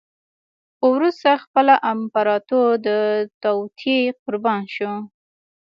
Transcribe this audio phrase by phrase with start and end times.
[0.77, 2.87] خو وروسته خپله امپراتور د
[3.43, 4.93] توطیې قربان شو.